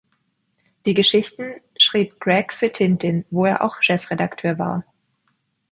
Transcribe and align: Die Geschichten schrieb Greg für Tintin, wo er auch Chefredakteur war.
Die 0.87 0.95
Geschichten 0.95 1.61
schrieb 1.77 2.19
Greg 2.19 2.53
für 2.53 2.71
Tintin, 2.71 3.23
wo 3.29 3.45
er 3.45 3.61
auch 3.63 3.83
Chefredakteur 3.83 4.57
war. 4.57 4.83